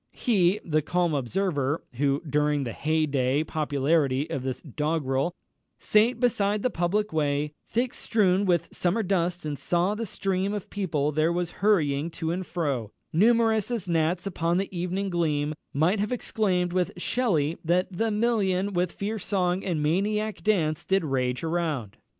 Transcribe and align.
He, 0.13 0.59
the 0.65 0.81
calm 0.81 1.13
observer, 1.13 1.83
who 1.97 2.23
during 2.27 2.63
the 2.63 2.73
hey 2.73 3.05
day 3.05 3.43
popularity 3.43 4.27
of 4.31 4.41
this 4.41 4.59
doggrel, 4.63 5.29
"Sate 5.77 6.19
beside 6.19 6.63
the 6.63 6.71
public 6.71 7.13
way, 7.13 7.53
Thick 7.67 7.93
strewn 7.93 8.47
with 8.47 8.73
summer 8.75 9.03
dust, 9.03 9.45
and 9.45 9.59
saw 9.59 9.93
the 9.93 10.07
stream 10.07 10.55
Of 10.55 10.71
people 10.71 11.11
there 11.11 11.31
was 11.31 11.51
hurrying 11.61 12.09
to 12.17 12.31
and 12.31 12.43
fro, 12.43 12.91
Numerous 13.13 13.69
as 13.69 13.87
gnats 13.87 14.25
upon 14.25 14.57
the 14.57 14.75
evening 14.75 15.11
gleam," 15.11 15.53
might 15.71 15.99
have 15.99 16.11
exclaimed 16.11 16.73
with 16.73 16.93
Shelley, 16.97 17.59
that 17.63 17.95
"The 17.95 18.09
million, 18.09 18.73
with 18.73 18.91
fierce 18.93 19.23
song 19.27 19.63
and 19.63 19.83
maniac 19.83 20.41
dance, 20.41 20.83
Did 20.83 21.05
rage 21.05 21.43
around." 21.43 21.97